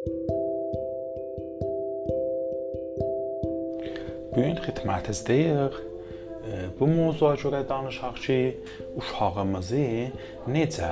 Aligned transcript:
Bu 0.00 0.12
gün 4.36 4.56
xidmətinizdəyik. 4.64 5.74
Bu 6.78 6.88
mövzuya 6.88 7.34
görə 7.42 7.60
danışaq 7.68 8.16
ki, 8.24 8.38
uşağımızı 8.96 9.84
necə 10.54 10.90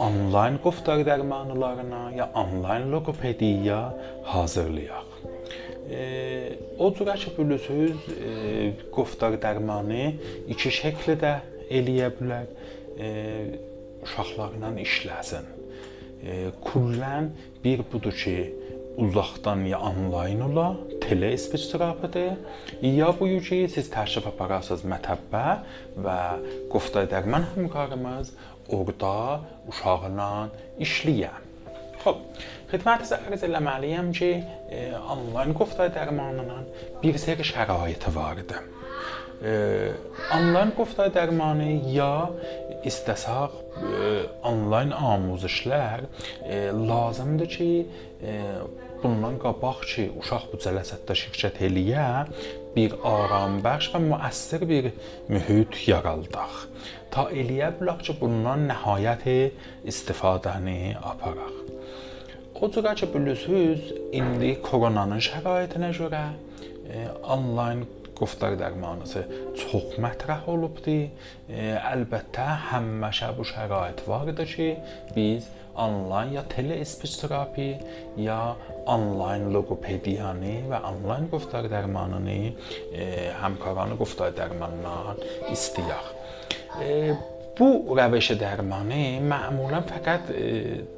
onlayn 0.00 0.56
qoftar 0.64 1.04
dərmanlarına 1.04 2.02
ya 2.16 2.30
onlayn 2.42 2.88
loqopediya 2.94 3.80
hazırlayaq. 4.32 5.08
O 6.80 6.90
cürə 6.96 7.20
ki, 7.20 7.36
bilirsiniz, 7.36 7.96
qoftar 8.96 9.36
dərmanı 9.44 10.04
iki 10.48 10.72
şəkildə 10.80 11.32
eləyə 11.68 12.08
bilər. 12.16 12.46
Uşaqlarla 14.08 14.78
işləsin. 14.88 15.59
Kullən 16.64 17.30
bir 17.64 17.82
budur 17.92 18.12
ki, 18.12 18.52
uzaqdan 19.00 19.64
ya 19.64 19.78
onlayn 19.80 20.40
ola, 20.44 20.76
tele 21.00 21.32
speech 21.38 21.70
terapidir. 21.72 22.36
Ya 22.82 23.08
bu 23.20 23.28
ki, 23.48 23.64
siz 23.72 23.88
təşrif 23.92 24.26
apararsınız 24.28 24.84
mətəbbə 24.92 25.44
və 26.04 26.18
qoftar 26.72 27.08
dərman 27.08 27.46
həmkarımız 27.54 28.34
orada 28.68 29.14
uşaqla 29.70 30.32
işləyə. 30.84 31.32
Xoş. 32.04 32.20
Xidmətinizə 32.70 33.16
ərz 33.26 33.42
etməliyəm 33.48 34.12
ki, 34.14 34.30
onlayn 35.10 35.56
qoftar 35.58 35.88
dərmanının 35.96 36.68
bir 37.02 37.16
seri 37.18 37.46
şəraiti 37.46 38.12
var 38.14 38.38
idi. 38.44 38.60
Onlayn 40.36 40.70
qoftar 40.76 41.10
dərmanı 41.16 41.70
ya 41.94 42.28
istəsək 42.86 43.56
onlayn 44.46 44.92
amuzişlər 44.96 46.06
lazımdır 46.76 47.50
ki, 47.54 47.70
bundan 49.02 49.38
qabaq 49.42 49.84
ki, 49.90 50.06
uşaq 50.20 50.48
bu 50.52 50.60
cəlsətdə 50.64 51.16
şirkət 51.22 51.60
eləyə, 51.68 52.06
bir 52.74 52.96
arambəxş 53.12 53.92
və 53.94 54.00
müəssir 54.06 54.66
bir 54.70 54.90
mühit 55.32 55.78
yaradaq. 55.88 56.66
Ta 57.12 57.26
eləyə 57.32 57.72
bilək 57.80 58.04
ki, 58.06 58.16
bundan 58.20 58.68
nəhayət 58.70 59.26
istifadəni 59.90 60.96
aparaq. 61.12 61.56
O 62.60 62.68
cürə 62.68 62.92
ki, 62.98 63.08
bilirsiniz, 63.14 63.88
indi 64.16 64.52
koronanın 64.64 65.22
şəraitinə 65.30 65.94
görə 65.96 66.26
onlayn 67.24 67.86
qoftar 68.20 68.58
dərmanısı 68.60 69.24
çox 69.58 69.96
mətrəh 70.02 70.46
olubdu. 70.52 70.98
Əlbəttə, 71.50 72.46
həmişə 72.70 73.32
bu 73.38 73.46
şərait 73.48 74.04
var 74.08 74.28
idi 74.32 74.46
ki, 74.52 74.68
biz 75.16 75.48
onlayn 75.80 76.34
ya 76.34 76.42
tele 76.52 76.76
speech 76.84 77.16
terapi 77.22 77.70
ya 78.20 78.38
onlayn 78.90 79.48
loqopediyanı 79.54 80.54
və 80.70 80.82
onlayn 80.92 81.28
qoftar 81.32 81.70
dərmanını 81.72 82.38
həmkarlarını 83.40 83.98
qoftar 84.00 84.34
dərmanından 84.36 85.20
istəyək. 85.54 86.16
Bu 87.58 87.96
rəvəşə 87.98 88.36
dərmanı 88.40 89.18
məmulən 89.26 89.84
fəqət 89.88 90.30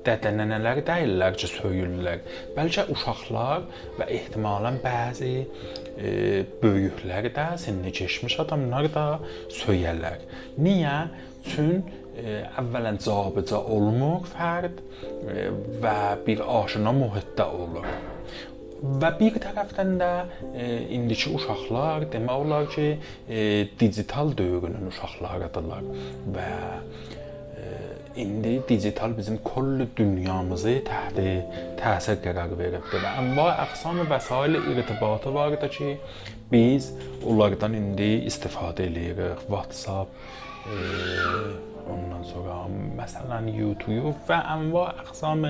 dədə-nənələr 0.07 0.83
deyillər 0.87 1.39
ki, 1.39 1.49
söyürlər. 1.57 2.21
Bəlkə 2.57 2.85
uşaqlar 2.93 3.65
və 3.99 4.09
ehtimalən 4.19 4.79
bəzi 4.85 5.33
böyüklər 6.63 7.31
də, 7.35 7.49
sinni 7.63 7.93
keçmiş 7.95 8.39
adamlar 8.45 8.91
da 8.95 9.07
söyərlər. 9.63 10.23
Niyə? 10.63 10.97
Çün 11.43 11.81
əvvələn 12.61 13.01
cabıca 13.03 13.59
olmur 13.75 14.29
fərd 14.31 14.79
və 15.83 15.99
bir 16.27 16.45
aşina 16.61 16.93
mühitdə 16.95 17.49
olur. 17.65 17.89
Və 18.83 19.13
bir 19.15 19.37
tərəfdən 19.39 19.93
də 20.01 20.11
e, 20.59 20.67
indiki 20.97 21.31
uşaqlar 21.37 22.09
demək 22.11 22.45
olar 22.45 22.67
ki, 22.73 22.87
e, 23.29 23.43
digital 23.79 24.33
dövrünün 24.39 24.89
uşaqlarıdırlar 24.91 25.87
və 26.35 26.49
e, 27.63 27.69
indi 28.25 28.57
digital 28.69 29.15
bizim 29.17 29.39
kulli 29.47 29.87
dünyamızı 29.97 30.75
təht 30.89 31.23
təsir 31.79 32.19
qərar 32.27 32.57
veribdir 32.59 33.05
və 33.07 33.15
anva 33.23 33.53
əqsam 33.69 34.03
vəsail 34.11 34.59
irtibatı 34.75 35.35
vardır 35.35 35.71
ki, 35.79 35.97
biz 36.51 36.91
onlardan 37.23 37.79
indi 37.79 38.17
istifadə 38.27 38.91
edirik. 38.91 39.47
WhatsApp, 39.47 40.11
e, 40.67 40.75
ondan 41.87 42.27
sonra 42.27 42.65
məsələn 42.99 43.47
YouTube 43.55 44.17
və 44.27 44.43
anva 44.57 44.89
əqsam 45.05 45.47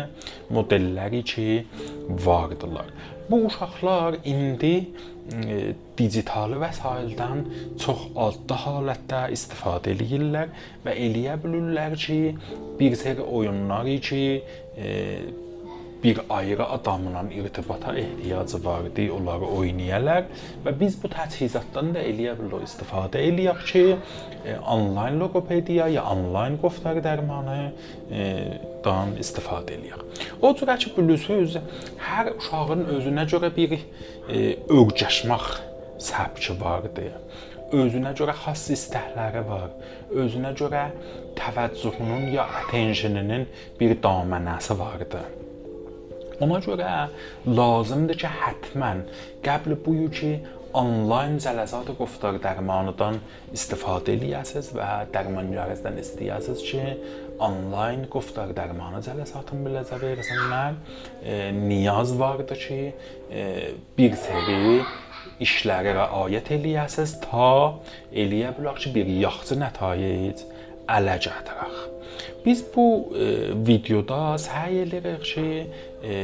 modelləri 0.52 1.22
ki, 1.24 1.48
vardılar. 2.26 2.88
Bu 3.30 3.44
uşaqlar 3.46 4.18
indi 4.28 4.74
e, 5.32 5.74
digital 5.98 6.56
vəsaitdən 6.62 7.44
çox 7.80 8.08
adda 8.26 8.58
halətdə 8.64 9.22
istifadə 9.36 9.94
edirlər 9.94 10.50
və 10.84 10.96
eləyə 11.06 11.38
bilirlər 11.44 11.96
ki, 12.04 12.20
bir 12.80 12.98
seri 13.04 13.22
oyunları 13.22 13.96
ki, 14.08 14.24
e, 14.76 14.90
bir 16.02 16.20
ayrı 16.30 16.66
adamla 16.66 17.22
irtibata 17.34 17.96
ehtiyacı 17.98 18.64
var 18.64 18.84
idi, 18.84 19.12
onları 19.12 19.44
oynayırlar 19.44 20.24
və 20.64 20.74
biz 20.80 20.96
bu 21.02 21.10
təchizatdan 21.12 21.92
da 21.94 22.02
eləyə 22.02 22.34
bilirik 22.38 22.66
istifadə 22.68 23.22
eləyək 23.28 23.64
ki, 23.70 23.84
e, 24.44 24.56
onlayn 24.74 25.20
loqopediya 25.20 25.88
ya 25.96 26.04
onlayn 26.14 26.58
qoftar 26.62 26.98
dərmanı 27.04 27.58
e, 28.10 28.26
dan 28.84 29.14
istifadə 29.22 29.78
eləyək. 29.78 30.02
O 30.42 30.52
cürə 30.58 30.78
ki, 30.78 30.94
bilirsiniz, 30.96 31.58
hər 32.08 32.34
uşağın 32.36 32.88
özünə 32.98 33.28
görə 33.34 33.52
bir 33.56 33.78
e, 33.78 34.58
öyrəşmək 34.69 35.48
səbki 36.02 36.58
vardır 36.60 37.14
özünə 37.72 38.12
görə 38.16 38.34
xass 38.36 38.70
istəkləri 38.74 39.42
var. 39.48 39.70
Özünə 40.12 40.52
görə 40.58 40.88
təvəccühünün 41.38 42.28
ya 42.34 42.44
attentioninin 42.60 43.46
bir 43.80 43.96
damanəsi 44.04 44.76
vardır. 44.78 45.41
Ona 46.42 46.58
görə 46.64 46.91
lazımdır 47.47 48.19
ki, 48.25 48.32
həttəmən 48.42 49.04
qəbl 49.47 49.76
buyu 49.84 50.08
ki, 50.10 50.32
onlayn 50.76 51.36
cəlsat 51.42 51.91
qoftar 51.98 52.38
dərmanından 52.42 53.19
istifadə 53.54 54.14
eləyəsiniz 54.16 54.72
və 54.76 54.88
dərmançılardan 55.12 56.00
istəyəsiniz 56.00 56.64
ki, 56.69 56.82
onlayn 57.42 58.06
qoftar 58.12 58.54
dərmanı 58.56 59.02
cəlsatını 59.06 59.69
biləcə 59.69 60.00
versinlər. 60.02 60.78
E, 61.22 61.38
niyaz 61.56 62.16
vardır 62.19 62.60
ki, 62.64 62.81
e, 63.31 63.47
bir 63.98 64.19
seri 64.25 64.82
işləri 65.42 65.97
rəayət 65.98 66.52
eləyəsiniz 66.58 67.16
ta 67.26 67.54
eləyə 68.10 68.54
bilək 68.58 68.84
ki, 68.84 68.94
bir 68.98 69.16
yaxşı 69.26 69.60
nətayic 69.62 70.47
ələ 70.98 71.19
gətirək. 71.28 71.91
Biz 72.44 72.65
bu 72.75 72.87
e, 73.15 73.31
videoda 73.69 74.21
səyyəli 74.49 75.03
yaxşı 75.06 75.47
e, 75.47 76.15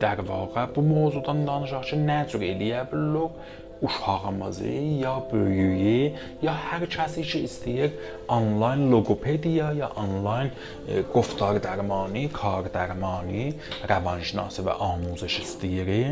dər 0.00 0.24
vaqa 0.28 0.68
bu 0.74 0.84
mövzudan 0.90 1.46
danışaq 1.46 1.88
ki, 1.92 2.02
nə 2.08 2.20
cür 2.30 2.44
eləyə 2.52 2.84
bilərik 2.92 3.56
uşağımızı 3.82 4.68
ya 5.02 5.22
böyüyü 5.32 6.12
ya 6.42 6.54
hər 6.68 6.86
kəsi 6.90 7.22
ki 7.30 7.42
istəyir 7.46 7.92
onlayn 8.28 8.88
loqopediya 8.92 9.72
ya 9.72 9.90
onlayn 10.02 10.50
e, 10.88 11.02
qoftar 11.12 11.60
dərmanı, 11.62 12.26
kar 12.34 12.70
dərmanı, 12.74 13.52
rəvanşinası 13.90 14.66
və 14.66 14.74
amuzəş 14.90 15.38
istəyir 15.44 15.92
e, 15.94 16.06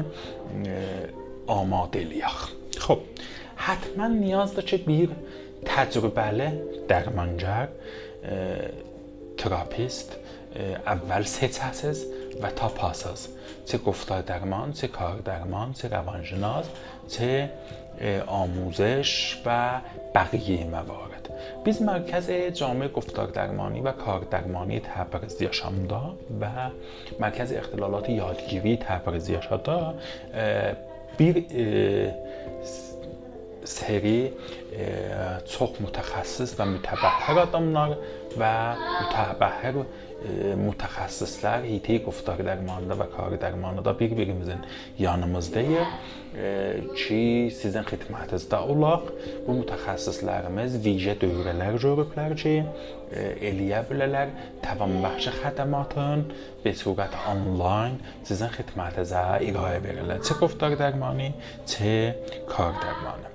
amad 1.49 1.99
eləyək. 1.99 2.47
Xoş. 2.87 3.03
Hətmən 3.67 4.21
niyazdır 4.21 4.67
ki, 4.69 4.79
bir 4.87 5.15
təcrübəli 5.67 6.51
dərmançı 6.91 7.61
e, 8.23 8.37
تراپیست 9.39 10.17
اول 10.87 11.23
سه 11.23 11.49
تسز 11.49 12.05
و 12.43 12.51
تا 12.51 12.69
پاساز 12.69 13.29
چه 13.67 13.79
گفتار 13.79 14.23
درمان 14.23 14.73
چه 14.73 14.89
کار 14.89 15.19
درمان 15.19 15.73
چه 15.73 15.89
روانشناس 15.89 16.67
چه 17.09 17.51
آموزش 18.27 19.37
و 19.47 19.81
بقیه 20.15 20.65
موارد. 20.65 21.29
بیز 21.65 21.83
مرکز 21.83 22.31
جامعه 22.31 22.89
گفتار 22.89 23.27
درمانی 23.27 23.81
و 23.81 23.93
کار 23.93 24.21
درمانی 24.31 24.81
تبرز 24.81 25.43
یاشامدا 25.43 26.15
و 26.41 26.47
مرکز 27.21 27.53
اختلالات 27.53 28.09
یادگیری 28.09 28.77
تبرز 28.77 29.29
یاشادا 29.29 29.95
بیر 31.17 31.45
سری 33.65 34.33
متخصص 35.81 36.55
و 36.59 36.65
متفکر 36.65 36.77
mütəbəhhər 36.77 37.39
adamlar 37.43 37.97
və 38.41 38.53
mütəbəhhir 38.81 39.81
mütəxəssislər 40.59 41.67
hiti 41.69 41.99
quftar 42.03 42.41
dərmanında 42.43 42.97
və 42.99 43.07
kar 43.13 43.35
dərmanında 43.41 43.93
bir-birimizin 43.99 44.63
yanımızdayıq 44.99 45.91
ki, 46.97 47.21
sizin 47.55 47.85
xidmətinizdə 47.87 48.59
olaq. 48.73 49.11
Bu 49.47 49.59
mütəxəssislərimiz 49.61 50.79
vicə 50.85 51.15
dövrələr 51.21 51.77
görüblər 51.85 52.35
ki, 52.41 52.55
eləyə 53.51 53.85
bilərlər 53.91 54.33
təvanbəxş 54.65 55.31
xədəmatın 55.43 56.25
be 56.65 56.73
surət 56.81 57.15
onlayn 57.31 58.01
sizin 58.27 58.51
xidmətinizə 58.57 59.27
irayə 59.47 59.85
verirlər. 59.85 60.25
Çə 60.27 60.41
quftar 60.41 60.75
dərmanı, 60.81 61.31
çə 61.71 61.95
kar 62.51 62.75
dərmanı. 62.83 63.29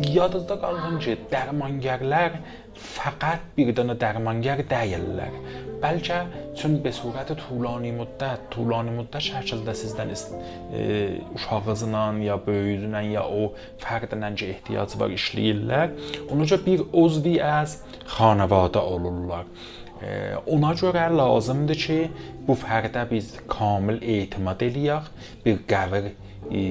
Yadınızda 0.00 0.56
qalsın 0.56 0.96
ki, 1.04 1.18
dərmangerlər 1.28 2.38
fəqət 2.82 3.44
bir 3.56 3.72
dənə 3.76 3.96
dərmangar 3.98 4.62
deyillər. 4.70 5.36
Bəlkə 5.82 6.18
çün 6.58 6.76
be 6.84 6.92
surət 6.94 7.32
tulani 7.40 7.90
müddət, 7.96 8.44
tulani 8.54 8.94
müddət 8.94 9.26
şəkildə 9.28 9.74
sizdən 9.80 10.12
e, 10.14 10.82
uşağınızla 11.34 12.04
ya 12.22 12.38
böyüyünlə 12.46 13.02
ya 13.10 13.24
o 13.26 13.52
fərdlə 13.82 14.32
ki 14.38 14.50
ehtiyac 14.54 14.96
var 15.00 15.14
işləyirlər. 15.18 15.94
Ona 16.30 16.46
görə 16.46 16.64
bir 16.66 16.84
uzvi 17.04 17.38
az 17.42 17.80
xanəvadə 18.16 18.82
olurlar. 18.82 19.46
Ona 20.50 20.72
görə 20.74 21.04
lazımdır 21.14 21.78
ki, 21.78 21.98
bu 22.46 22.56
fərdə 22.58 23.04
biz 23.10 23.36
kamil 23.50 24.00
etimad 24.02 24.62
eləyək, 24.66 25.10
bir 25.44 25.60
qəvr 25.70 26.08
e, 26.10 26.62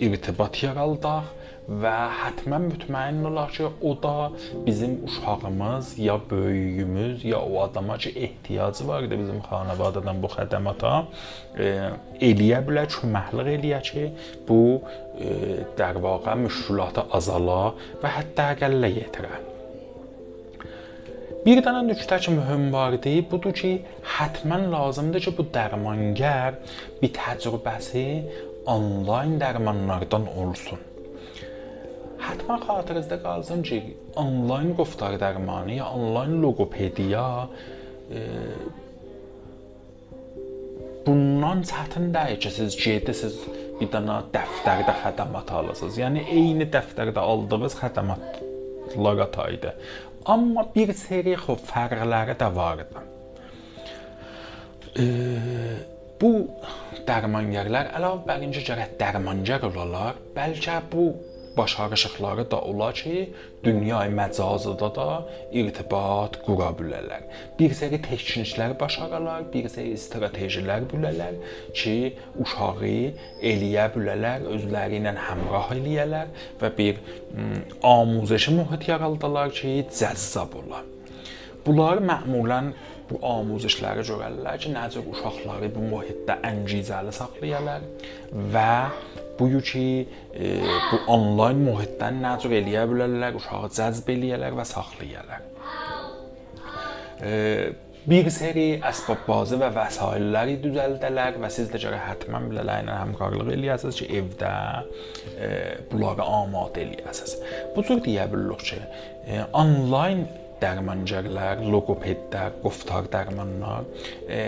irtibat 0.00 0.62
yaradaq 0.62 1.41
və 1.68 1.92
həttəmən 2.18 2.66
mütməyin 2.72 3.20
olaq 3.28 3.52
ki, 3.56 3.68
o 3.82 3.92
da 4.02 4.30
bizim 4.66 4.98
uşağımız 5.04 5.98
ya 5.98 6.18
böyüyümüz 6.30 7.24
ya 7.24 7.40
o 7.40 7.62
adama 7.62 7.98
ki, 7.98 8.10
ehtiyacı 8.10 8.88
var 8.88 9.02
idi 9.02 9.18
bizim 9.18 9.38
xanavadadan 9.46 10.22
bu 10.22 10.30
xədəmata 10.34 10.92
e, 11.58 11.68
eləyə 12.20 12.60
bilər, 12.66 12.90
köməklik 12.90 13.52
eləyə 13.54 13.80
ki, 13.86 14.10
bu 14.48 14.82
e, 15.20 15.62
dər 15.78 16.02
vaqa 16.02 16.34
müşkülatı 16.42 17.06
azala 17.14 17.62
və 18.02 18.14
hətta 18.18 18.52
əqəllə 18.56 18.94
yetirə. 18.98 19.34
Bir 21.46 21.58
dənə 21.62 21.86
nüktə 21.86 22.20
ki, 22.22 22.36
mühüm 22.38 22.68
var 22.74 22.98
idi, 22.98 23.16
budur 23.30 23.54
ki, 23.54 23.76
həttəmən 24.18 24.68
lazımdır 24.74 25.28
ki, 25.28 25.36
bu 25.38 25.46
dərmangar 25.54 26.58
bir 27.00 27.10
təcrübəsi 27.18 28.06
onlayn 28.70 29.38
dərmanlardan 29.42 30.26
olsun. 30.38 30.91
حتما 32.31 32.57
xatirinizdə 32.65 33.17
qalsın 33.23 33.63
ki, 33.67 33.77
onlayn 34.23 34.73
qoftar 34.79 35.17
dərmanı 35.21 35.77
ya 35.79 35.87
onlayn 35.97 36.37
loqopediya 36.43 37.25
e, 38.11 38.21
bundan 41.05 41.63
çətin 41.71 42.09
deyil 42.15 42.39
ki, 42.43 42.51
siz 42.57 42.77
gedəsiz 42.83 43.37
bir 43.79 43.91
dənə 43.93 44.17
dəftərdə 44.33 44.95
xədmət 45.03 45.53
alasınız. 45.59 45.99
Yəni 46.03 46.25
eyni 46.39 46.67
dəftərdə 46.73 47.23
aldığınız 47.33 47.77
xədmətlər 47.81 49.21
qataydı. 49.21 49.75
Amma 50.33 50.65
bir 50.75 50.91
seri 50.97 51.35
xof 51.39 51.63
fərqləri 51.69 52.35
də 52.41 52.49
vardı. 52.55 53.05
E, 54.97 55.05
bu 56.21 56.31
dərmangerlər 57.07 57.91
əlavə 57.97 58.23
bər 58.27 58.45
incə 58.47 58.63
gərək 58.67 58.97
dərmangar 58.99 59.67
olalar, 59.69 60.17
bəlkə 60.35 60.79
bu 60.91 61.11
başarışıqları 61.56 62.50
da 62.50 62.60
olar 62.60 62.94
ki, 62.94 63.32
dünyayı 63.64 64.12
məcazında 64.12 64.88
da 64.94 65.06
irtibat 65.52 66.38
qura 66.46 66.70
bilərlər. 66.78 67.26
Bir 67.58 67.74
seri 67.78 68.00
texniklər 68.02 68.74
başararlar, 68.80 69.44
bir 69.52 69.68
seri 69.72 69.96
strategilər 69.98 70.86
bilərlər 70.92 71.36
ki, 71.74 71.96
uşağı 72.42 72.94
eləyə 73.52 73.88
bilərlər, 73.96 74.48
özləri 74.54 75.02
ilə 75.02 75.16
həmrəh 75.28 75.74
eləyərlər 75.76 76.32
və 76.62 76.72
bir 76.78 77.02
amuzəşi 77.82 78.56
mühit 78.58 78.88
yaradarlar 78.88 79.52
ki, 79.58 79.76
cəzzab 80.00 80.56
olar. 80.64 80.88
Bunlar 81.66 82.00
məmulən 82.02 82.72
bu 83.10 83.20
amuzişləri 83.26 84.02
görərlər 84.08 84.58
ki, 84.62 84.72
necə 84.74 85.02
uşaqları 85.12 85.68
bu 85.74 85.84
mühitdə 85.92 86.38
əngizəli 86.48 87.12
saxlayarlar 87.14 87.84
və 88.54 88.72
bu 89.42 89.60
ki, 89.60 89.86
e, 90.34 90.50
bu 90.90 91.00
onlayn 91.12 91.62
mühitdən 91.66 92.20
nə 92.22 92.36
cür 92.42 92.54
eləyə 92.60 92.84
bilərlər, 92.90 93.38
uşağı 93.40 93.70
cəzb 93.78 94.10
eləyərlər 94.14 94.58
və 94.58 94.66
saxlayarlar. 94.70 95.48
E, 97.22 97.32
bir 98.06 98.28
seri 98.34 98.66
əsbab-bazı 98.82 99.58
və 99.60 99.70
vəsailləri 99.76 100.56
düzəldələr 100.62 101.38
və 101.42 101.50
siz 101.54 101.70
də 101.70 101.78
gərək 101.84 102.06
həttəmən 102.08 102.48
bilələrlə 102.50 102.98
həmkarlıq 102.98 103.50
eləyəsiniz 103.56 104.00
ki, 104.02 104.08
evdə 104.20 104.52
e, 105.36 105.50
bunları 105.90 106.26
amadə 106.26 106.86
eləyəsiniz. 106.86 107.36
Bu 107.76 107.84
cür 107.86 108.02
deyə 108.06 108.28
bilirik 108.32 108.64
ki, 108.72 108.80
e, 109.26 109.42
onlayn 109.58 110.24
dərmançılar, 110.62 111.62
loqopedlər, 111.74 112.58
qoftar 112.62 113.10
dərmanlar 113.10 113.86
e, 114.30 114.42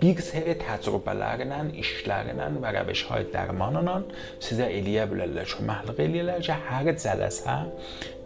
bir 0.00 0.22
seri 0.24 0.56
təcrübələrlə, 0.60 1.60
işlərlə 1.82 2.48
və 2.62 2.72
rəvişlər 2.76 3.28
dərmanla 3.34 3.98
sizə 4.40 4.70
eləyə 4.72 5.06
bilərlər, 5.10 5.48
köməklik 5.52 6.04
eləyirlər 6.06 6.44
ki, 6.46 6.56
hər 6.70 6.92
cələsə 7.04 7.56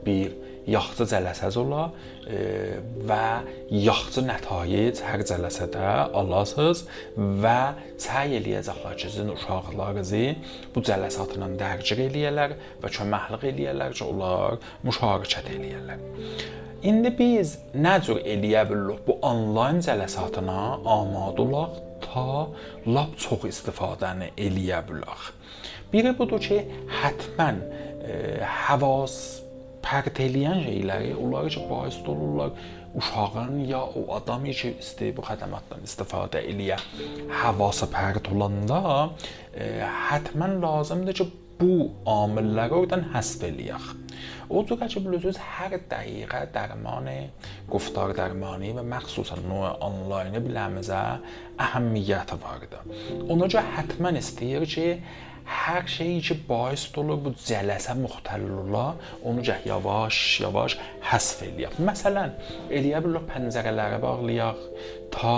bir 0.07 0.37
yaxşı 0.71 1.07
cələsəz 1.13 1.59
ola 1.61 1.85
və 3.09 3.25
yaxşı 3.85 4.25
nətayic 4.25 5.03
hər 5.05 5.25
cələsədə 5.29 5.93
alasınız 6.21 6.85
və 7.45 7.59
səy 8.01 8.39
eləyəcəklər 8.41 8.97
ki, 8.97 9.11
sizin 9.11 9.33
uşaqlarınızı 9.35 10.25
bu 10.75 10.85
cələsatla 10.89 11.51
dərcir 11.61 12.05
eləyərlər 12.09 12.57
və 12.83 12.93
köməklik 12.97 13.49
eləyərlər 13.53 13.97
ki, 13.99 14.05
onlar 14.09 14.61
müşarikət 14.87 15.53
eləyərlər. 15.59 16.05
İndi 16.85 17.15
biz 17.17 17.55
nə 17.77 17.97
cür 18.05 18.19
eləyə 18.21 18.67
bilirik 18.69 19.07
bu 19.07 19.17
onlayn 19.25 19.79
cələsatına 19.85 20.59
amadə 20.85 21.45
olaq 21.47 21.79
ta 22.05 22.27
lap 22.87 23.15
çox 23.21 23.47
istifadəni 23.49 24.33
eləyə 24.37 24.83
bilək. 24.89 25.31
Biri 25.93 26.13
budur 26.19 26.43
ki, 26.45 26.61
həttəmən 27.01 27.63
e, 28.05 28.19
havas 28.67 29.44
pərt 29.85 30.21
eləyən 30.25 30.65
şeyləri, 30.65 31.13
onları 31.21 31.55
ki, 31.55 31.63
bais 31.71 32.01
olurlar 32.09 32.51
uşağın 32.95 33.59
ya 33.69 33.83
o 33.85 34.05
adamı 34.17 34.53
ki, 34.61 34.75
istəyir 34.83 35.17
bu 35.17 35.25
xədmətdən 35.27 35.87
istifadə 35.89 36.43
eləyə, 36.51 36.79
havası 37.43 37.89
pərt 37.93 38.31
olanda 38.33 38.83
e, 39.55 39.83
həttəmən 40.11 40.61
lazımdır 40.63 41.21
ki, 41.21 41.31
bu 41.61 41.91
amilləri 42.11 42.75
oradan 42.75 43.05
həsf 43.15 43.45
eləyək. 43.49 43.91
O 44.51 44.63
cür 44.67 44.81
ki 44.91 45.03
bilirsiniz 45.05 45.39
hər 45.57 45.77
dəqiqə 45.91 46.41
dərman, 46.55 47.11
guftar 47.71 48.15
dərmanı 48.17 48.73
və 48.79 48.85
məxsusən 48.91 49.45
növ 49.49 49.67
onlayn 49.85 50.37
biləmizə 50.45 51.03
əhəmiyyəti 51.67 52.39
vardır. 52.43 52.83
Ona 53.31 53.49
görə 53.49 53.65
həttəmən 53.77 54.21
istəyir 54.21 54.67
ki, 54.75 54.89
hər 55.45 55.87
şeyi 55.97 56.21
ki 56.25 56.37
bais 56.49 56.87
olur 57.01 57.21
bu 57.25 57.35
cələsə 57.47 57.95
müxtəllilə 57.99 58.87
onu 59.29 59.45
gəh 59.45 59.67
yavaş-yavaş 59.69 60.79
həsf 61.11 61.45
eləyək. 61.49 61.79
Məsələn, 61.85 62.35
eləyə 62.71 63.03
bilərik 63.05 63.29
pəncərələri 63.31 64.01
bağlayaq 64.03 64.65
ta 65.15 65.37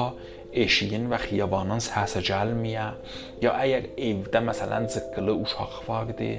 eşiyin 0.56 1.08
və 1.10 1.18
xiyabanın 1.26 1.82
səsi 1.84 2.22
gəlməyə, 2.26 2.86
ya 3.42 3.52
əgər 3.60 3.90
evdə 4.08 4.40
məsələn 4.46 4.88
cıqqılı 4.94 5.34
uşaq 5.44 5.78
vardı, 5.88 6.30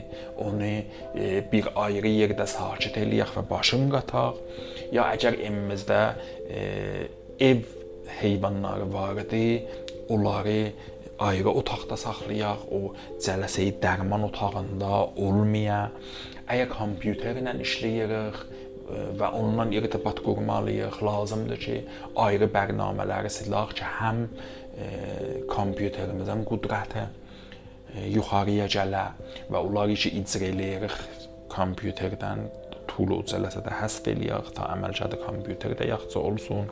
onu 0.42 0.72
e, 0.72 1.44
bir 1.52 1.70
ayrı 1.76 2.14
yerdə 2.16 2.48
sakit 2.50 2.98
eləyək 3.04 3.36
və 3.38 3.46
başın 3.52 3.90
qataq, 3.94 4.40
ya 4.96 5.10
əgər 5.14 5.38
evimizdə 5.38 6.02
e, 6.50 6.62
ev 7.52 7.66
heyvanları 8.22 8.88
vardı, 8.94 9.44
onları 10.10 10.60
ayrı 11.20 11.50
otaqda 11.62 11.98
saxlayaq, 11.98 12.68
o 12.72 12.94
cələsəyi 13.24 13.78
dərman 13.82 14.28
otağında 14.30 14.94
olmaya. 15.16 15.88
Əgər 16.48 16.72
kompüterlə 16.72 17.58
işləyirik, 17.64 18.46
və 18.88 19.30
ondan 19.36 19.72
irtibat 19.76 20.22
qurmalıyıq. 20.24 21.02
Lazımdır 21.04 21.60
ki, 21.60 21.78
ayrı 22.16 22.48
bərnamələri 22.54 23.32
silaq 23.32 23.76
ki, 23.78 23.88
həm 24.00 24.24
kompüterimizin 25.52 26.46
qüdrəti 26.48 27.08
yuxarıya 28.14 28.68
gələ 28.72 29.06
və 29.52 29.60
onları 29.60 29.98
ki, 29.98 30.14
icra 30.22 30.52
eləyirik 30.52 30.98
kompüterdən 31.52 32.46
tool 32.88 33.16
cələsə 33.28 33.64
də 33.66 33.76
həsb 33.82 34.12
eləyək 34.14 34.54
ta 34.58 34.72
əməlcədə 34.76 35.20
kompüterdə 35.26 35.90
yaxşı 35.92 36.20
olsun. 36.22 36.70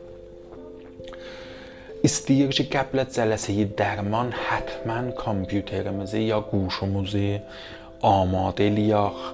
İstəyir 2.06 2.52
ki, 2.54 2.68
qəblə 2.70 3.08
cələsəyi 3.16 3.70
dərman 3.80 4.30
həttəmən 4.36 5.14
kompüterimizi 5.18 6.28
ya 6.28 6.38
quşumuzu 6.52 7.40
amadə 8.06 8.70
eləyək 8.70 9.26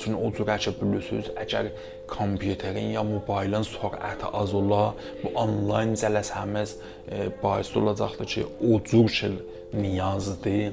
Çünki 0.00 0.16
o 0.16 0.30
cürə 0.32 0.56
ki, 0.62 0.72
bilirsiniz, 0.78 1.28
əgər 1.42 1.68
kompüterin 2.08 2.94
ya 2.94 3.02
mobilin 3.04 3.66
sürəti 3.68 4.30
az 4.40 4.54
ola, 4.56 4.94
bu 5.20 5.32
onlayn 5.42 5.92
cələsəmiz 5.98 6.76
bais 7.42 7.74
olacaqdır 7.76 8.30
ki, 8.32 8.46
o 8.70 8.78
cür 8.88 9.10
ki, 9.12 9.32
niyazdır 9.76 10.72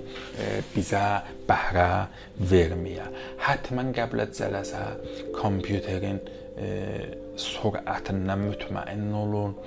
bizə 0.71 1.03
bəhrə 1.49 1.89
verməyə. 2.51 3.09
Həttəmən 3.43 3.91
qəbul 3.97 4.23
cələsə 4.37 4.85
kompüterin 5.35 6.21
sürətindən 7.35 8.47
mütməin 8.47 9.09
olun 9.11 9.57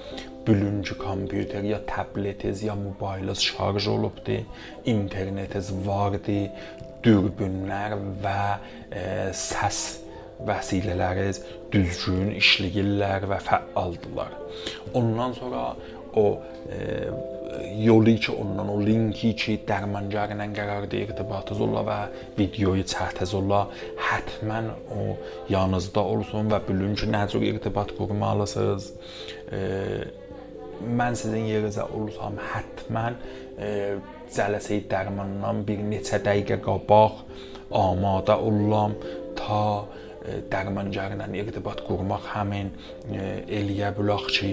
bugünkü 0.48 0.98
kompüter 0.98 1.62
ya 1.62 1.80
tabletiniz 1.86 2.62
ya 2.62 2.74
mobiliniz 2.74 3.40
şarj 3.42 3.88
olubdu, 3.88 4.36
internetiniz 4.84 5.72
vardı, 5.86 6.40
dürbünlər 7.04 7.94
və 8.24 8.42
e, 8.90 9.02
səs 9.36 9.80
vəsilələriniz 10.48 11.42
düzgün 11.72 12.34
işləyirlər 12.38 13.26
və 13.30 13.38
fəaldırlar. 13.46 14.34
Ondan 14.98 15.34
sonra 15.38 15.64
o 16.16 16.26
e, 16.72 17.08
yolu 17.78 18.14
ki 18.16 18.32
ondan 18.32 18.68
o 18.70 18.76
linki 18.82 19.32
ki 19.40 19.58
dərmancar 19.68 20.34
ilə 20.34 20.46
qərarda 20.56 21.02
irtibatınız 21.02 21.64
ola 21.66 21.82
və 21.88 21.98
videoyu 22.38 22.86
çətəz 22.92 23.34
ola 23.38 23.64
həttəmən 24.10 24.70
o 24.94 25.10
yanınızda 25.52 26.06
olsun 26.14 26.50
və 26.52 26.62
bilin 26.68 26.96
ki 26.98 27.10
nə 27.14 27.26
cür 27.32 27.44
irtibat 27.52 27.94
qurmalısınız. 27.98 28.92
E, 29.52 29.60
mən 30.84 31.16
sizin 31.18 31.46
yerinizə 31.48 31.84
olsam 31.94 32.38
həttəmən 32.52 33.16
e, 33.58 33.70
cələsəyi 34.34 34.84
dərmandan 34.90 35.64
bir 35.68 35.80
neçə 35.90 36.20
dəqiqə 36.24 36.60
qabaq 36.64 37.22
amadə 37.78 38.36
olam 38.50 38.96
ta 39.38 39.62
e, 40.24 40.40
dərmancar 40.52 41.16
ilə 41.16 41.28
irtibat 41.42 41.82
qurmaq 41.86 42.28
həmin 42.34 42.70
e, 43.10 43.24
eləyə 43.60 43.92
bilək 43.96 44.28
ki, 44.36 44.52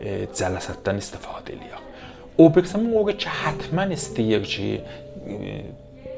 e, 0.00 0.18
cələsətdən 0.32 1.00
istifadə 1.02 1.56
eləyək. 1.56 1.88
O 2.40 2.48
birisi 2.52 2.78
o 2.80 3.04
ki, 3.06 3.32
həttəmən 3.42 3.92
istəyir 3.96 4.46
ki, 4.48 4.68
e, 5.26 5.62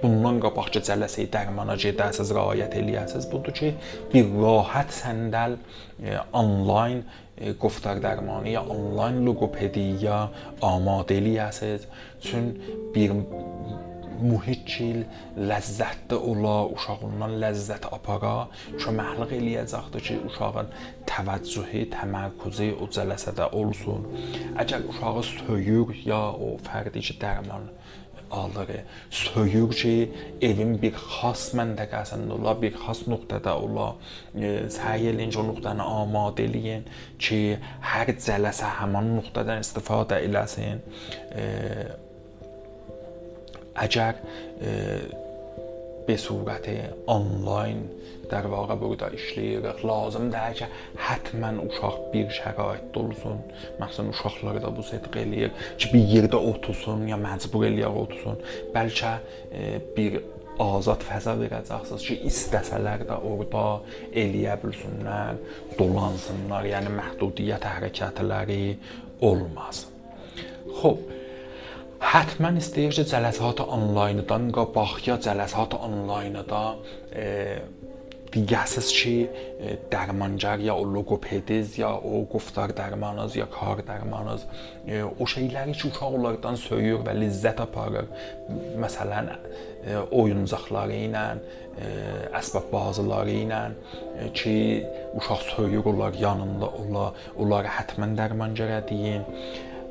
bundan 0.04 0.40
qabaqca 0.44 0.82
cələsəyi 0.88 1.28
dərmana 1.34 1.76
gedəsiz, 1.80 2.32
riayət 2.36 2.78
eləyəsiz. 2.82 3.28
Budur 3.32 3.56
ki, 3.56 3.74
bir 4.14 4.30
rahat 4.40 4.94
səndəl 4.96 5.58
e, 6.04 6.20
onlayn 6.32 7.04
e, 7.04 7.54
گفتار 7.64 8.00
درمانی 8.00 8.50
یا 8.50 8.62
آنلاین 8.62 9.26
لوگوپدی 9.26 9.98
یا 10.02 10.30
آماده 10.62 11.16
eləyəsiz. 11.20 11.82
Çün 12.22 12.46
bir 12.96 13.12
mühit 14.22 14.66
ki, 14.68 15.06
ləzzətli 15.50 16.18
ola, 16.32 16.58
uşağından 16.76 17.38
ləzzət 17.44 17.88
apara, 17.96 18.50
köməklik 18.84 19.32
eləyəcəkdir 19.40 20.04
ki, 20.08 20.18
uşağın 20.28 20.74
təvəccühü, 21.12 21.86
təmərküzü 21.96 22.74
o 22.84 22.90
cələsədə 22.96 23.48
olsun. 23.62 24.04
Əgər 24.60 24.90
uşağı 24.92 25.24
söyür 25.32 25.96
ya 26.04 26.22
o 26.36 26.58
fərdi 26.68 27.06
ki, 27.08 27.16
dərman 27.24 27.72
alır. 28.31 28.71
Söyür 29.11 29.73
ki, 29.73 29.95
evin 30.43 30.77
bir 30.83 30.95
xas 30.99 31.51
məntəqəsində 31.59 32.37
ola, 32.39 32.55
bir 32.61 32.77
xas 32.85 33.05
nöqtədə 33.11 33.55
ola. 33.65 33.89
Səy 34.35 35.11
eləyin 35.13 35.33
ki, 35.35 35.41
o 35.43 35.47
nöqtəni 35.51 35.89
amadə 36.03 36.47
eləyin 36.49 36.87
ki, 37.19 37.41
hər 37.93 38.15
cələsə 38.27 38.71
həmin 38.81 39.15
nöqtədən 39.19 39.65
istifadə 39.65 40.23
eləsin. 40.29 40.83
Əgər 43.85 44.23
به 46.08 46.18
صورت 46.18 46.66
آنلاین 47.06 47.80
در 48.30 48.48
واقع 48.48 48.76
burada 48.76 49.10
işləyirik. 49.10 49.86
Lazımdır 49.86 50.54
ki, 50.58 50.68
həttəmən 51.08 51.62
uşaq 51.66 51.96
bir 52.14 52.30
şəraitdə 52.40 53.02
olsun. 53.02 53.40
Məsələn, 53.82 54.12
uşaqları 54.14 54.62
da 54.66 54.70
bu 54.78 54.86
sədq 54.86 55.18
eləyir 55.24 55.52
ki, 55.80 55.90
bir 55.94 56.04
yerdə 56.14 56.40
otursun 56.52 57.08
ya 57.10 57.18
məcbur 57.18 57.66
eləyir 57.70 57.98
otursun. 58.04 58.38
Bəlkə 58.76 59.14
e, 59.52 59.64
bir 59.98 60.20
azad 60.62 61.06
fəza 61.10 61.34
verəcəksiniz 61.40 62.08
ki, 62.08 62.18
istəsələr 62.30 63.06
də 63.10 63.20
orada 63.32 63.66
eləyə 64.24 64.58
bilsinlər, 64.64 65.40
dolansınlar, 65.80 66.68
yəni 66.74 66.94
məhdudiyyət 67.00 67.66
hərəkətləri 67.74 68.64
olmasın. 69.30 69.98
Xoş, 70.80 71.02
Həttəmən 72.04 72.58
istəyir 72.62 72.96
ki, 72.96 73.06
cələsat 73.12 73.60
onlayndan 73.66 74.50
qabaq 74.56 75.02
ya 75.08 75.20
cələsat 75.26 75.76
onlaynda 75.78 76.64
e, 77.12 77.26
دیگه‌سیز 78.34 78.92
چی 78.92 79.30
درمانگر 79.92 80.60
یا 80.60 80.76
o 80.76 80.94
logopediz 80.94 81.80
ya 81.80 81.92
o 81.98 82.26
guftar 82.32 82.70
dərmanınız 82.70 83.36
ya 83.36 83.48
kar 83.60 83.78
dərmanınız 83.90 84.42
o 85.20 85.26
şeyləri 85.34 85.74
ki 85.80 85.90
uşaqlardan 85.90 86.56
söyür 86.56 87.00
və 87.06 87.16
ləzzət 87.22 87.62
aparır. 87.66 88.06
Məsələn, 88.84 89.32
oyuncaqları 90.12 91.00
ilə, 91.08 91.26
əsbab 92.40 92.70
bazıları 92.74 93.36
ilə 93.44 93.62
ki 94.38 94.56
uşaq 95.18 95.42
söyür 95.56 95.90
onlar 95.92 96.14
yanında 96.14 96.70
ola, 96.82 97.08
onları 97.38 97.74
həttəmən 97.80 98.16
dərmangerə 98.20 98.84
deyin. 98.90 99.26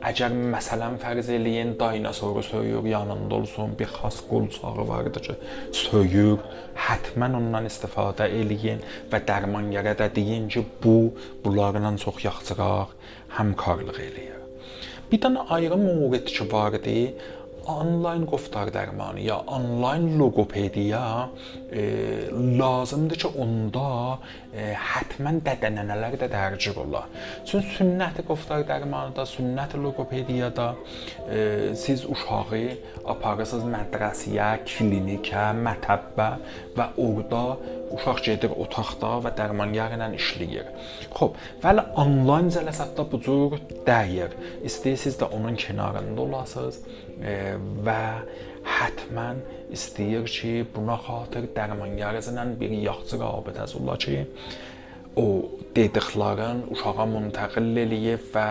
Əgər 0.03 0.33
məsələn 0.51 0.97
fərz 0.99 1.29
eləyin 1.31 1.69
dinosoru 1.79 2.41
söyür 2.43 2.83
yanında 2.91 3.35
olsun, 3.35 3.71
bir 3.79 3.87
xas 3.87 4.17
qolçağı 4.27 4.83
vardı 4.89 5.21
ki, 5.27 5.35
söyür, 5.79 6.41
həttəmən 6.75 7.37
ondan 7.39 7.69
istifadə 7.69 8.27
eləyin 8.41 8.83
və 9.11 9.21
dərmangərə 9.29 9.93
də 10.01 10.09
deyin 10.17 10.49
ki, 10.51 10.65
bu 10.83 10.97
bunlarla 11.45 11.93
çox 12.03 12.19
yaxşıraq 12.25 12.91
həmkarlıq 13.37 14.01
eləyir. 14.07 14.41
Bir 15.11 15.23
dənə 15.23 15.47
ayrı 15.55 15.79
mövqe 15.79 16.19
ki 16.27 16.49
vardı, 16.51 16.97
onlayn 17.69 18.25
qoftar 18.27 18.71
dərmanı 18.73 19.23
ya 19.23 19.37
onlayn 19.47 20.17
loqopediya 20.19 21.29
e, 21.71 21.83
lazımdır 22.59 23.19
ki, 23.23 23.31
onda 23.43 23.87
e, 24.53 24.73
həttəmən 24.77 25.39
dədənənələr 25.45 26.17
də 26.21 26.29
dərc 26.33 26.69
ola. 26.83 27.05
Çünki 27.47 27.77
sünnəti 27.79 28.25
qoftar 28.27 28.65
dərmanıda, 28.69 29.25
sünnəti 29.29 29.79
loqopediyada 29.83 30.67
e, 31.29 31.39
siz 31.79 32.05
uşağı 32.09 32.63
aparırsınız 33.13 33.69
mədrəsəyə, 33.75 34.49
klinikə, 34.67 35.49
mətəbbə 35.63 36.29
və 36.77 36.89
orada 36.97 37.43
uşaq 37.93 38.23
gedir 38.25 38.53
otaqda 38.57 39.19
və 39.25 39.33
dərmangar 39.37 39.93
ilə 39.95 40.09
işləyir. 40.17 40.69
Xoş, 41.13 41.37
vəli 41.63 41.85
onlayn 42.01 42.49
cələsətdə 42.53 43.05
bu 43.11 43.19
cür 43.25 43.57
dəyir. 43.87 44.33
İstəyirsiniz 44.65 45.19
də 45.21 45.29
onun 45.37 45.57
kənarında 45.59 46.25
olasınız 46.25 46.79
və 47.19 48.01
həttəmən 48.63 49.41
istəyir 49.73 50.27
ki, 50.29 50.53
buna 50.75 50.97
xatir 51.05 51.49
dərmangarızla 51.55 52.45
bir 52.59 52.75
yaxşı 52.87 53.19
rabitəsi 53.21 53.79
ola 53.81 53.97
ki, 54.05 54.23
o 55.19 55.25
dediklərin 55.75 56.63
uşağa 56.73 57.07
müntəqil 57.15 57.73
eləyib 57.85 58.29
və 58.33 58.47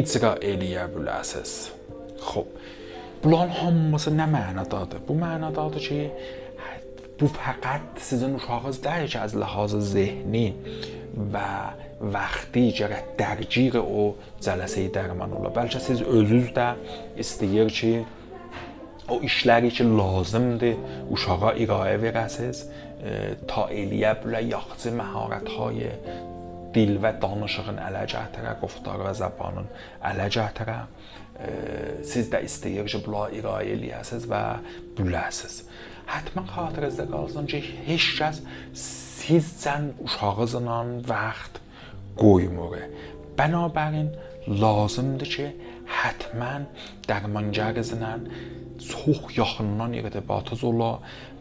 icra 0.00 0.34
eləyə 0.52 0.86
biləsiniz. 0.94 1.54
Xoş. 2.24 2.48
Bunların 3.24 3.54
hamısı 3.56 4.10
nə 4.12 4.26
mənadadır? 4.28 5.00
Bu 5.08 5.14
mənadadır 5.16 5.80
ki, 5.88 6.00
bu 7.20 7.30
fəqət 7.32 8.02
sizin 8.04 8.34
uşağınız 8.36 8.82
deyil 8.84 9.08
ki, 9.08 9.18
az 9.20 9.36
ləhazı 9.42 9.80
zehni 9.94 10.46
və 11.32 11.48
vəxti 12.12 12.66
gərək 12.78 13.14
dərgir 13.18 13.78
o 13.80 14.14
cələsəyi 14.44 14.90
dərman 14.94 15.32
ola. 15.38 15.52
Bəlkə 15.54 15.80
siz 15.82 16.02
özünüz 16.02 16.52
də 16.56 16.68
istəyir 17.20 17.72
ki, 17.72 17.94
o 19.08 19.20
işləri 19.24 19.70
ki 19.74 19.86
lazımdır, 19.88 20.78
uşağa 21.12 21.54
irayə 21.64 21.96
verəsiz, 22.02 22.64
e, 23.04 23.34
ta 23.48 23.68
eləyə 23.72 24.14
bilə 24.22 24.44
yaxşı 24.48 24.94
məharətləri 24.96 25.90
dil 26.74 26.96
və 27.02 27.14
danışığın 27.22 27.78
ələ 27.84 28.04
gətirə, 28.10 28.56
qoftar 28.62 29.04
və 29.04 29.12
zəbanın 29.20 29.68
ələ 30.10 30.28
gətirə. 30.38 30.78
E, 31.34 31.50
siz 32.06 32.30
də 32.32 32.44
istəyir 32.48 32.88
ki, 32.90 33.02
bula 33.06 33.28
irayə 33.34 33.76
eləyəsiz 33.76 34.28
və 34.30 34.44
büləsiz. 34.98 35.62
Həttəmən 36.08 36.48
xatirəzdə 36.52 37.08
qalsın 37.12 37.48
ki, 37.50 37.60
heç 37.86 38.08
kəs 38.18 38.40
sizcən 38.76 39.92
uşağınızla 40.04 40.80
vaxt 41.08 41.63
qoymur. 42.20 42.76
Bənabərin 43.38 44.08
lazımdır 44.48 45.26
ki, 45.36 45.46
həttəmən 45.90 46.66
dərmancarınızla 47.08 48.14
çox 48.84 49.30
yaxından 49.36 49.94
irtibatınız 50.00 50.64
ola 50.70 50.90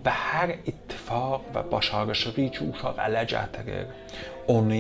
və 0.04 0.12
hər 0.12 0.52
ittifaq 0.68 1.48
və 1.56 1.64
başarışı 1.72 2.34
ki, 2.36 2.66
uşaq 2.74 2.98
ələ 3.00 3.24
gətirir, 3.32 3.92
onu 4.52 4.80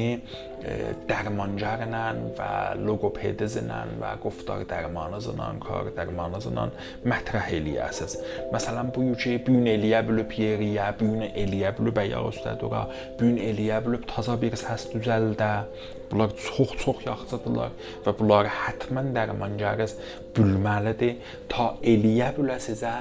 dərmancarla 1.07 2.03
və 2.37 2.49
loqopedizlə 2.83 3.79
və 4.01 4.11
guftar 4.23 4.65
dərmanızla, 4.67 5.47
kar 5.63 5.89
dərmanızla 5.95 6.67
mətrəh 7.07 7.49
eləyəsiniz. 7.59 8.17
Məsələn, 8.51 8.91
bu 8.95 9.09
ki, 9.15 9.37
bu 9.45 9.57
gün 9.57 9.71
eləyə 9.77 10.03
bilib 10.07 10.35
yeriyə, 10.39 10.91
bu 10.99 11.09
gün 11.13 11.25
eləyə 11.31 11.73
bilib 11.79 12.03
ayaq 12.03 12.29
üstə 12.33 12.55
dura, 12.59 12.85
bu 13.19 13.31
gün 13.31 13.39
eləyə 13.49 13.79
bilib 13.87 14.07
taza 14.11 14.35
bir 14.39 14.59
səs 14.59 14.89
düzəldə. 14.91 15.51
Bunlar 16.13 16.33
çox-çox 16.37 16.99
yaxşıdırlar 17.07 17.71
və 18.05 18.11
bunları 18.19 18.49
həttəmən 18.53 19.07
dərmancarınız 19.15 19.95
bilməlidir 20.35 21.39
ta 21.49 21.71
eləyə 21.81 22.27
biləsizə 22.35 22.91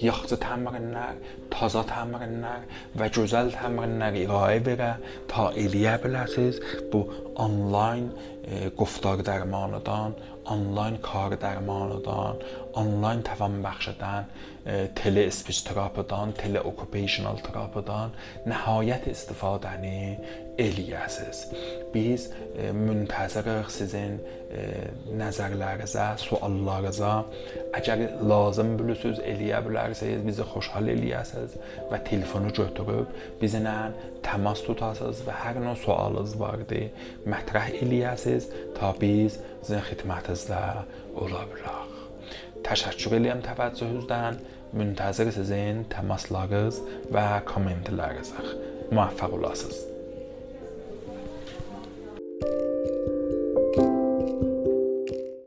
yaxşı 0.00 0.38
təmrinlər, 0.40 1.18
taza 1.52 1.82
təmrinlər 1.88 2.64
və 3.00 3.08
gözəl 3.16 3.52
təmrinlər 3.54 4.16
irayə 4.22 4.62
verə 4.64 4.90
ta 5.30 5.50
eləyə 5.52 5.98
biləsiz. 6.04 6.62
Bu 6.92 7.04
onlayn 7.44 8.08
e, 8.08 8.70
guftar 8.78 9.20
dərmanıdan, 9.28 10.16
onlayn 10.52 10.96
kar 11.04 11.36
dərmanıdan, 11.40 12.40
onlayn 12.80 13.24
təvan 13.28 13.60
bəxş 13.64 13.92
edən 13.94 14.28
e, 14.64 14.78
tele 14.96 15.28
speech 15.30 15.64
terapıdan, 15.68 16.32
tele 16.40 16.64
occupational 16.72 17.40
terapıdan 17.44 18.16
nəhayət 18.48 19.10
istifadəni 19.12 19.98
eləyəsiz. 20.60 21.42
Biz 21.94 22.26
e, 22.56 22.70
müntəzirik 22.76 23.70
sizin 23.72 24.18
e, 24.50 24.64
nəzərlərinizə, 25.16 26.06
suallarınıza. 26.22 27.12
Əgər 27.76 28.04
lazım 28.30 28.74
bilirsiniz, 28.80 29.20
eləyə 29.32 29.62
bilərsiniz, 29.66 30.24
bizi 30.26 30.46
xoşhal 30.52 30.90
eləyəsiniz 30.94 31.56
və 31.90 32.00
telefonu 32.08 32.52
götürüb 32.56 33.12
bizlə 33.42 33.76
təmas 34.26 34.64
tutasınız 34.66 35.24
və 35.26 35.36
hər 35.42 35.60
nə 35.62 35.76
sualınız 35.84 36.36
vardı, 36.40 36.86
mətrəh 37.28 37.74
eləyəsiz 37.82 38.50
ta 38.78 38.94
biz 39.00 39.40
sizin 39.62 39.84
xidmətinizdə 39.90 40.62
ola 41.22 41.44
bilək. 41.52 41.92
Təşəkkür 42.66 43.20
edirəm 43.20 43.44
təvəccühünüzdən. 43.46 44.40
Müntəzir 44.76 45.30
sizin 45.32 45.84
təmaslarınız 45.92 46.82
və 47.14 47.26
kommentlərinizə. 47.48 48.48
Muvaffaq 48.90 49.38
olasınız. 49.38 49.95